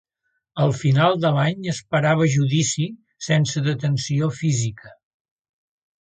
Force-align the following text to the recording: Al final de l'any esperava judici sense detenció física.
Al 0.63 0.71
final 0.77 1.17
de 1.25 1.31
l'any 1.35 1.69
esperava 1.75 2.27
judici 2.37 2.89
sense 3.29 3.63
detenció 3.71 4.35
física. 4.43 4.95